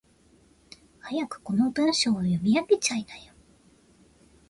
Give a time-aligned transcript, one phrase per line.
[1.03, 3.33] 早くこの文章を読み上げちゃいなよ。